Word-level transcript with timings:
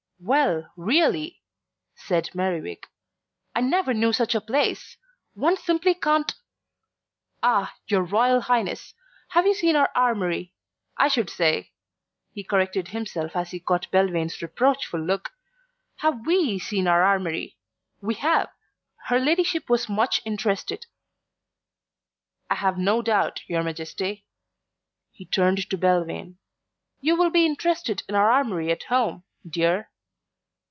"Well, 0.23 0.71
really," 0.77 1.41
said 1.95 2.29
Merriwig, 2.35 2.85
"I 3.55 3.61
never 3.61 3.91
knew 3.91 4.13
such 4.13 4.35
a 4.35 4.39
place. 4.39 4.95
One 5.33 5.57
simply 5.57 5.95
can't 5.95 6.31
Ah, 7.41 7.73
your 7.87 8.03
Royal 8.03 8.41
Highness, 8.41 8.93
have 9.29 9.47
you 9.47 9.55
seen 9.55 9.75
our 9.75 9.89
armoury? 9.95 10.53
I 10.95 11.07
should 11.07 11.27
say," 11.31 11.71
he 12.33 12.43
corrected 12.43 12.89
himself 12.89 13.35
as 13.35 13.49
he 13.49 13.59
caught 13.59 13.89
Belvane's 13.89 14.39
reproachful 14.43 14.99
look, 14.99 15.31
"have 15.97 16.23
we 16.27 16.59
seen 16.59 16.85
our 16.87 17.01
armoury? 17.01 17.57
We 17.99 18.13
have. 18.13 18.49
Her 19.07 19.17
ladyship 19.17 19.71
was 19.71 19.89
much 19.89 20.21
interested." 20.23 20.85
"I 22.47 22.55
have 22.57 22.77
no 22.77 23.01
doubt, 23.01 23.41
your 23.47 23.63
Majesty." 23.63 24.27
He 25.11 25.25
turned 25.25 25.67
to 25.67 25.77
Belvane. 25.79 26.37
"You 26.99 27.15
will 27.15 27.31
be 27.31 27.47
interested 27.47 28.03
in 28.07 28.13
our 28.13 28.29
armoury 28.31 28.71
at 28.71 28.83
home, 28.83 29.23
dear." 29.49 29.87